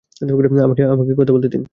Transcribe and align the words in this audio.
আমাকে 0.91 1.13
কথা 1.17 1.33
বলতে 1.33 1.49
দিন। 1.49 1.63